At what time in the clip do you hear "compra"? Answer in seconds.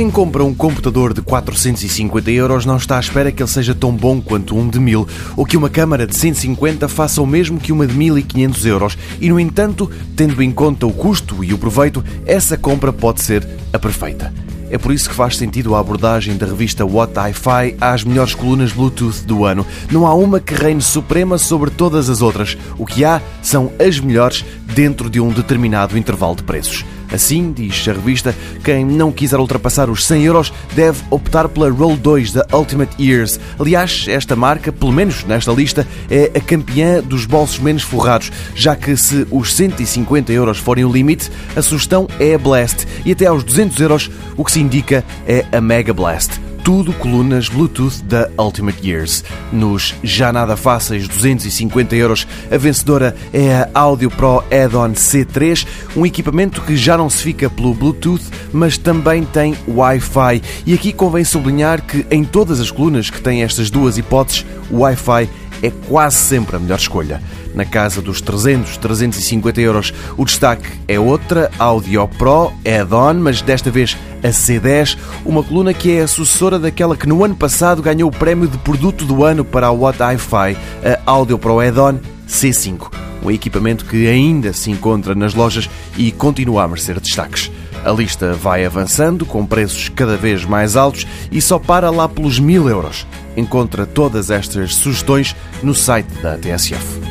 0.10-0.42, 12.56-12.94